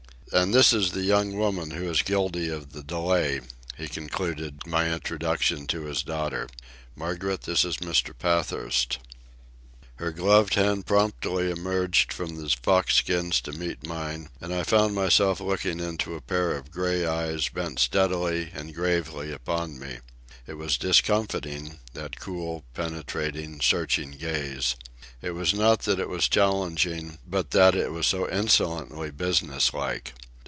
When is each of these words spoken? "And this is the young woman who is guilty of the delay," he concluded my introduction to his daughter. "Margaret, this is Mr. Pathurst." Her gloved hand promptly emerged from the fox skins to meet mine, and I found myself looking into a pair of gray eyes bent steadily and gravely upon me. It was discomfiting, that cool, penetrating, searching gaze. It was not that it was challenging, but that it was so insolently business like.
"And 0.33 0.53
this 0.53 0.71
is 0.71 0.93
the 0.93 1.01
young 1.03 1.33
woman 1.35 1.71
who 1.71 1.89
is 1.89 2.03
guilty 2.03 2.47
of 2.47 2.71
the 2.71 2.83
delay," 2.83 3.41
he 3.77 3.89
concluded 3.89 4.61
my 4.65 4.89
introduction 4.93 5.67
to 5.67 5.83
his 5.83 6.03
daughter. 6.03 6.47
"Margaret, 6.95 7.41
this 7.41 7.65
is 7.65 7.75
Mr. 7.79 8.17
Pathurst." 8.17 8.97
Her 9.95 10.11
gloved 10.11 10.53
hand 10.53 10.85
promptly 10.85 11.51
emerged 11.51 12.13
from 12.13 12.41
the 12.41 12.47
fox 12.47 12.95
skins 12.95 13.41
to 13.41 13.51
meet 13.51 13.85
mine, 13.85 14.29
and 14.39 14.53
I 14.53 14.63
found 14.63 14.95
myself 14.95 15.41
looking 15.41 15.81
into 15.81 16.15
a 16.15 16.21
pair 16.21 16.55
of 16.55 16.71
gray 16.71 17.05
eyes 17.05 17.49
bent 17.49 17.79
steadily 17.81 18.51
and 18.55 18.73
gravely 18.73 19.33
upon 19.33 19.77
me. 19.79 19.97
It 20.47 20.53
was 20.53 20.77
discomfiting, 20.77 21.79
that 21.93 22.21
cool, 22.21 22.63
penetrating, 22.73 23.59
searching 23.59 24.11
gaze. 24.11 24.77
It 25.21 25.31
was 25.31 25.53
not 25.53 25.79
that 25.81 25.99
it 25.99 26.07
was 26.09 26.27
challenging, 26.29 27.19
but 27.27 27.51
that 27.51 27.75
it 27.75 27.91
was 27.91 28.07
so 28.07 28.27
insolently 28.29 29.11
business 29.11 29.73
like. 29.73 30.13